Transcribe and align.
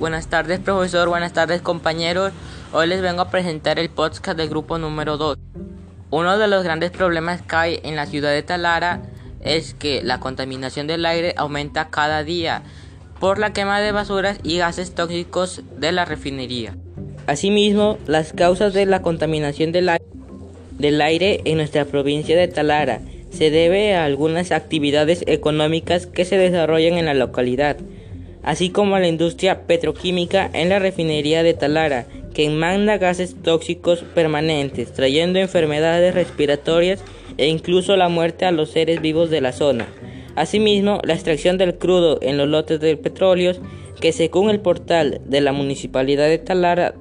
Buenas 0.00 0.28
tardes, 0.28 0.60
profesor. 0.60 1.10
Buenas 1.10 1.34
tardes, 1.34 1.60
compañeros. 1.60 2.32
Hoy 2.72 2.86
les 2.86 3.02
vengo 3.02 3.20
a 3.20 3.28
presentar 3.28 3.78
el 3.78 3.90
podcast 3.90 4.34
del 4.34 4.48
grupo 4.48 4.78
número 4.78 5.18
2. 5.18 5.36
Uno 6.10 6.38
de 6.38 6.48
los 6.48 6.64
grandes 6.64 6.90
problemas 6.90 7.42
que 7.42 7.54
hay 7.54 7.80
en 7.82 7.96
la 7.96 8.06
ciudad 8.06 8.30
de 8.30 8.42
Talara 8.42 9.02
es 9.42 9.74
que 9.74 10.02
la 10.02 10.18
contaminación 10.18 10.86
del 10.86 11.04
aire 11.04 11.34
aumenta 11.36 11.90
cada 11.90 12.24
día 12.24 12.62
por 13.20 13.38
la 13.38 13.52
quema 13.52 13.78
de 13.82 13.92
basuras 13.92 14.38
y 14.42 14.56
gases 14.56 14.94
tóxicos 14.94 15.60
de 15.76 15.92
la 15.92 16.06
refinería. 16.06 16.74
Asimismo, 17.26 17.98
las 18.06 18.32
causas 18.32 18.72
de 18.72 18.86
la 18.86 19.02
contaminación 19.02 19.70
del 19.70 19.90
aire, 19.90 20.06
del 20.78 21.02
aire 21.02 21.42
en 21.44 21.58
nuestra 21.58 21.84
provincia 21.84 22.38
de 22.38 22.48
Talara 22.48 23.02
se 23.30 23.50
debe 23.50 23.94
a 23.94 24.06
algunas 24.06 24.50
actividades 24.50 25.24
económicas 25.26 26.06
que 26.06 26.24
se 26.24 26.38
desarrollan 26.38 26.94
en 26.94 27.04
la 27.04 27.12
localidad, 27.12 27.76
así 28.42 28.70
como 28.70 28.96
a 28.96 29.00
la 29.00 29.08
industria 29.08 29.66
petroquímica 29.66 30.50
en 30.52 30.68
la 30.68 30.78
refinería 30.78 31.42
de 31.42 31.54
Talara, 31.54 32.06
que 32.34 32.46
emana 32.46 32.98
gases 32.98 33.36
tóxicos 33.42 34.04
permanentes, 34.14 34.92
trayendo 34.92 35.38
enfermedades 35.38 36.14
respiratorias 36.14 37.02
e 37.36 37.48
incluso 37.48 37.96
la 37.96 38.08
muerte 38.08 38.44
a 38.44 38.52
los 38.52 38.70
seres 38.70 39.00
vivos 39.00 39.30
de 39.30 39.40
la 39.40 39.52
zona. 39.52 39.86
Asimismo, 40.36 41.00
la 41.04 41.14
extracción 41.14 41.58
del 41.58 41.76
crudo 41.76 42.18
en 42.22 42.36
los 42.36 42.48
lotes 42.48 42.80
de 42.80 42.96
petróleo, 42.96 43.52
que 44.00 44.12
según 44.12 44.48
el 44.50 44.60
portal 44.60 45.20
de 45.26 45.40
la 45.40 45.52
Municipalidad 45.52 46.28
de 46.28 46.38
Talara, 46.38 46.94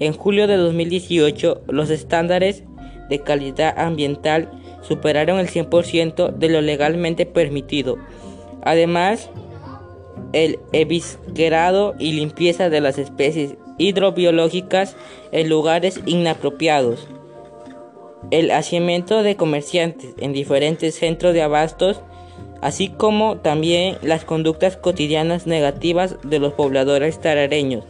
en 0.00 0.12
julio 0.12 0.46
de 0.46 0.56
2018 0.56 1.62
los 1.66 1.90
estándares 1.90 2.62
de 3.08 3.18
calidad 3.20 3.74
ambiental 3.76 4.48
superaron 4.82 5.40
el 5.40 5.48
100% 5.48 6.34
de 6.34 6.48
lo 6.48 6.60
legalmente 6.60 7.26
permitido. 7.26 7.98
Además, 8.62 9.30
el 10.32 10.58
eviscerado 10.72 11.94
y 11.98 12.12
limpieza 12.12 12.70
de 12.70 12.80
las 12.80 12.98
especies 12.98 13.54
hidrobiológicas 13.78 14.96
en 15.32 15.48
lugares 15.48 16.00
inapropiados, 16.06 17.08
el 18.30 18.50
hacimiento 18.50 19.22
de 19.22 19.36
comerciantes 19.36 20.14
en 20.18 20.32
diferentes 20.32 20.94
centros 20.96 21.32
de 21.34 21.42
abastos, 21.42 22.02
así 22.60 22.88
como 22.88 23.38
también 23.38 23.96
las 24.02 24.24
conductas 24.24 24.76
cotidianas 24.76 25.46
negativas 25.46 26.16
de 26.24 26.38
los 26.38 26.52
pobladores 26.52 27.20
tarareños, 27.20 27.84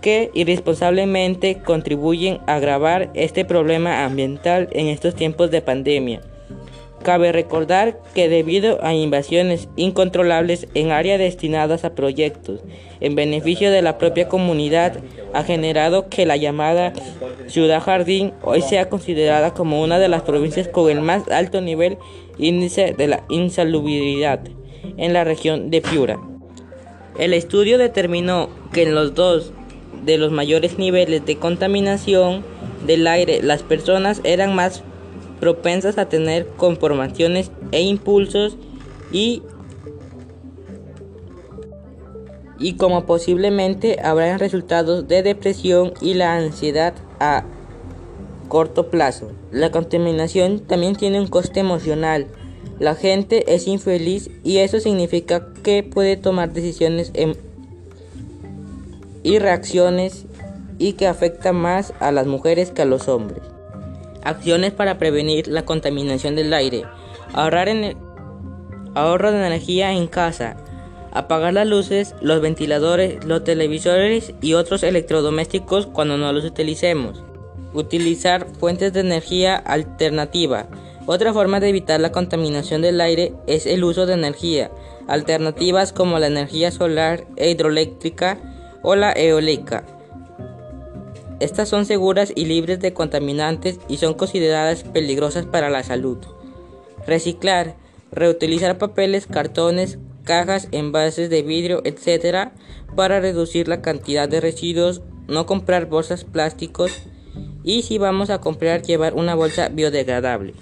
que 0.00 0.30
irresponsablemente 0.34 1.62
contribuyen 1.62 2.40
a 2.46 2.56
agravar 2.56 3.10
este 3.14 3.44
problema 3.44 4.04
ambiental 4.04 4.68
en 4.72 4.88
estos 4.88 5.14
tiempos 5.14 5.50
de 5.50 5.62
pandemia. 5.62 6.20
Cabe 7.02 7.32
recordar 7.32 7.98
que 8.14 8.28
debido 8.28 8.78
a 8.84 8.94
invasiones 8.94 9.68
incontrolables 9.76 10.68
en 10.74 10.92
áreas 10.92 11.18
destinadas 11.18 11.84
a 11.84 11.94
proyectos 11.94 12.60
en 13.00 13.14
beneficio 13.16 13.70
de 13.70 13.82
la 13.82 13.98
propia 13.98 14.28
comunidad, 14.28 14.98
ha 15.34 15.42
generado 15.42 16.08
que 16.08 16.26
la 16.26 16.36
llamada 16.36 16.92
Ciudad 17.48 17.82
Jardín 17.82 18.32
hoy 18.42 18.62
sea 18.62 18.88
considerada 18.88 19.52
como 19.52 19.82
una 19.82 19.98
de 19.98 20.08
las 20.08 20.22
provincias 20.22 20.68
con 20.68 20.90
el 20.90 21.00
más 21.00 21.28
alto 21.28 21.60
nivel 21.60 21.98
índice 22.38 22.94
de 22.96 23.08
la 23.08 23.24
insalubridad 23.28 24.40
en 24.96 25.12
la 25.12 25.24
región 25.24 25.70
de 25.70 25.80
Piura. 25.80 26.20
El 27.18 27.34
estudio 27.34 27.78
determinó 27.78 28.48
que 28.72 28.84
en 28.84 28.94
los 28.94 29.14
dos 29.14 29.52
de 30.04 30.18
los 30.18 30.30
mayores 30.30 30.78
niveles 30.78 31.26
de 31.26 31.36
contaminación 31.36 32.44
del 32.86 33.06
aire, 33.06 33.42
las 33.42 33.62
personas 33.62 34.20
eran 34.24 34.54
más 34.54 34.82
propensas 35.42 35.98
a 35.98 36.08
tener 36.08 36.46
conformaciones 36.56 37.50
e 37.72 37.82
impulsos 37.82 38.56
y 39.10 39.42
y 42.60 42.74
como 42.74 43.06
posiblemente 43.06 43.98
habrán 44.04 44.38
resultados 44.38 45.08
de 45.08 45.24
depresión 45.24 45.94
y 46.00 46.14
la 46.14 46.36
ansiedad 46.36 46.94
a 47.18 47.42
corto 48.46 48.88
plazo. 48.88 49.32
La 49.50 49.72
contaminación 49.72 50.60
también 50.60 50.94
tiene 50.94 51.18
un 51.20 51.26
coste 51.26 51.58
emocional. 51.58 52.28
La 52.78 52.94
gente 52.94 53.52
es 53.52 53.66
infeliz 53.66 54.30
y 54.44 54.58
eso 54.58 54.78
significa 54.78 55.48
que 55.64 55.82
puede 55.82 56.16
tomar 56.16 56.52
decisiones 56.52 57.10
em, 57.14 57.34
y 59.24 59.40
reacciones 59.40 60.24
y 60.78 60.92
que 60.92 61.08
afecta 61.08 61.52
más 61.52 61.94
a 61.98 62.12
las 62.12 62.28
mujeres 62.28 62.70
que 62.70 62.82
a 62.82 62.84
los 62.84 63.08
hombres. 63.08 63.51
Acciones 64.24 64.72
para 64.72 64.98
prevenir 64.98 65.48
la 65.48 65.64
contaminación 65.64 66.36
del 66.36 66.52
aire. 66.52 66.84
Ahorrar 67.32 67.68
en 67.68 67.96
ahorro 68.94 69.32
de 69.32 69.46
energía 69.46 69.92
en 69.92 70.06
casa. 70.06 70.56
Apagar 71.12 71.52
las 71.52 71.66
luces, 71.66 72.14
los 72.20 72.40
ventiladores, 72.40 73.24
los 73.24 73.44
televisores 73.44 74.32
y 74.40 74.54
otros 74.54 74.82
electrodomésticos 74.82 75.86
cuando 75.86 76.16
no 76.16 76.32
los 76.32 76.44
utilicemos. 76.44 77.22
Utilizar 77.74 78.46
fuentes 78.58 78.92
de 78.92 79.00
energía 79.00 79.56
alternativa. 79.56 80.66
Otra 81.06 81.32
forma 81.32 81.58
de 81.60 81.68
evitar 81.68 82.00
la 82.00 82.12
contaminación 82.12 82.80
del 82.80 83.00
aire 83.00 83.34
es 83.46 83.66
el 83.66 83.82
uso 83.82 84.06
de 84.06 84.14
energía 84.14 84.70
alternativas 85.08 85.92
como 85.92 86.18
la 86.18 86.26
energía 86.26 86.70
solar 86.70 87.24
e 87.36 87.50
hidroeléctrica 87.50 88.38
o 88.82 88.94
la 88.96 89.12
eólica. 89.12 89.84
Estas 91.42 91.68
son 91.68 91.86
seguras 91.86 92.32
y 92.36 92.44
libres 92.44 92.78
de 92.78 92.92
contaminantes 92.92 93.80
y 93.88 93.96
son 93.96 94.14
consideradas 94.14 94.84
peligrosas 94.84 95.44
para 95.44 95.70
la 95.70 95.82
salud. 95.82 96.18
Reciclar, 97.04 97.74
reutilizar 98.12 98.78
papeles, 98.78 99.26
cartones, 99.26 99.98
cajas, 100.22 100.68
envases 100.70 101.30
de 101.30 101.42
vidrio, 101.42 101.82
etc. 101.82 102.50
para 102.94 103.18
reducir 103.18 103.66
la 103.66 103.82
cantidad 103.82 104.28
de 104.28 104.40
residuos, 104.40 105.02
no 105.26 105.44
comprar 105.44 105.86
bolsas 105.86 106.22
plásticos 106.22 106.92
y 107.64 107.82
si 107.82 107.98
vamos 107.98 108.30
a 108.30 108.40
comprar 108.40 108.82
llevar 108.82 109.14
una 109.14 109.34
bolsa 109.34 109.68
biodegradable. 109.68 110.54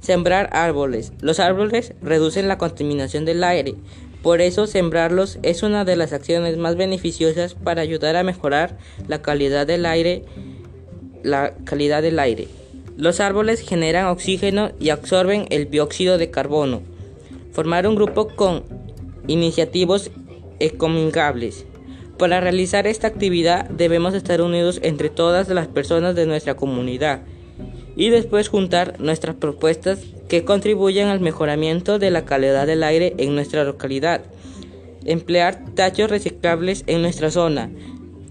Sembrar 0.00 0.50
árboles. 0.52 1.14
Los 1.22 1.40
árboles 1.40 1.94
reducen 2.02 2.46
la 2.46 2.58
contaminación 2.58 3.24
del 3.24 3.42
aire, 3.42 3.76
por 4.22 4.40
eso 4.40 4.68
sembrarlos 4.68 5.38
es 5.42 5.64
una 5.64 5.84
de 5.84 5.96
las 5.96 6.12
acciones 6.12 6.56
más 6.56 6.76
beneficiosas 6.76 7.54
para 7.54 7.82
ayudar 7.82 8.14
a 8.16 8.22
mejorar 8.22 8.78
la 9.08 9.20
calidad 9.20 9.66
del 9.66 9.84
aire. 9.84 10.24
La 11.24 11.54
calidad 11.64 12.02
del 12.02 12.18
aire. 12.18 12.48
Los 12.96 13.20
árboles 13.20 13.60
generan 13.60 14.06
oxígeno 14.06 14.70
y 14.78 14.90
absorben 14.90 15.46
el 15.50 15.70
dióxido 15.70 16.18
de 16.18 16.30
carbono. 16.30 16.82
Formar 17.52 17.86
un 17.86 17.96
grupo 17.96 18.28
con 18.28 18.64
iniciativos 19.26 20.10
ecomingables. 20.60 21.66
Para 22.18 22.40
realizar 22.40 22.86
esta 22.86 23.08
actividad 23.08 23.68
debemos 23.70 24.14
estar 24.14 24.40
unidos 24.40 24.78
entre 24.82 25.10
todas 25.10 25.48
las 25.48 25.66
personas 25.66 26.14
de 26.14 26.26
nuestra 26.26 26.54
comunidad 26.54 27.22
y 27.96 28.10
después 28.10 28.48
juntar 28.48 29.00
nuestras 29.00 29.36
propuestas 29.36 30.00
que 30.28 30.44
contribuyen 30.44 31.08
al 31.08 31.20
mejoramiento 31.20 31.98
de 31.98 32.10
la 32.10 32.24
calidad 32.24 32.66
del 32.66 32.82
aire 32.82 33.14
en 33.18 33.34
nuestra 33.34 33.64
localidad. 33.64 34.22
Emplear 35.04 35.64
tachos 35.74 36.10
reciclables 36.10 36.84
en 36.86 37.02
nuestra 37.02 37.30
zona. 37.30 37.70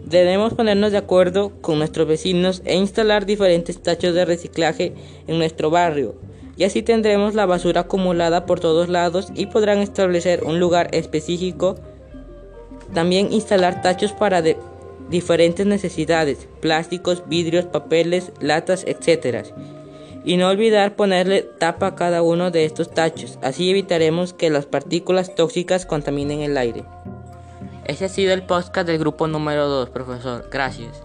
Debemos 0.05 0.53
ponernos 0.53 0.91
de 0.91 0.97
acuerdo 0.97 1.51
con 1.61 1.77
nuestros 1.77 2.07
vecinos 2.07 2.61
e 2.65 2.75
instalar 2.75 3.25
diferentes 3.25 3.81
tachos 3.81 4.13
de 4.13 4.25
reciclaje 4.25 4.93
en 5.27 5.37
nuestro 5.37 5.69
barrio. 5.69 6.15
Y 6.57 6.63
así 6.63 6.81
tendremos 6.81 7.33
la 7.33 7.45
basura 7.45 7.81
acumulada 7.81 8.45
por 8.45 8.59
todos 8.59 8.89
lados 8.89 9.31
y 9.35 9.45
podrán 9.45 9.79
establecer 9.79 10.43
un 10.43 10.59
lugar 10.59 10.89
específico. 10.91 11.75
También 12.93 13.31
instalar 13.31 13.81
tachos 13.81 14.11
para 14.11 14.41
diferentes 15.09 15.65
necesidades, 15.65 16.47
plásticos, 16.59 17.23
vidrios, 17.27 17.65
papeles, 17.65 18.31
latas, 18.39 18.85
etc. 18.87 19.47
Y 20.23 20.37
no 20.37 20.49
olvidar 20.49 20.95
ponerle 20.95 21.41
tapa 21.41 21.87
a 21.87 21.95
cada 21.95 22.21
uno 22.21 22.51
de 22.51 22.65
estos 22.65 22.91
tachos, 22.91 23.39
así 23.41 23.69
evitaremos 23.69 24.33
que 24.33 24.49
las 24.49 24.65
partículas 24.65 25.35
tóxicas 25.35 25.85
contaminen 25.85 26.41
el 26.41 26.57
aire. 26.57 26.85
Ese 27.85 28.05
ha 28.05 28.09
sido 28.09 28.33
el 28.33 28.43
podcast 28.43 28.87
del 28.87 28.99
grupo 28.99 29.27
número 29.27 29.67
2, 29.67 29.89
profesor. 29.89 30.47
Gracias. 30.51 31.03